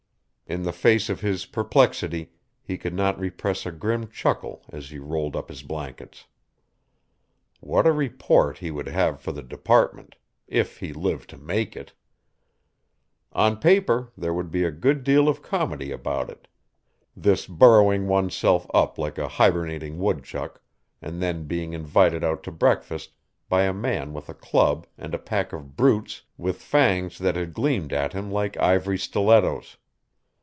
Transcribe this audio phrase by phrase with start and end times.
[0.53, 4.99] In the face of his perplexity he could not repress a grim chuckle as he
[4.99, 6.25] rolled up his blankets.
[7.61, 10.17] What a report he would have for the Department
[10.47, 11.93] if he lived to make it!
[13.31, 16.49] On paper there would be a good deal of comedy about it
[17.15, 20.61] this burrowing oneself up like a hibernating woodchuck,
[21.01, 23.13] and then being invited out to breakfast
[23.47, 27.53] by a man with a club and a pack of brutes with fangs that had
[27.53, 29.77] gleamed at him like ivory stilettos.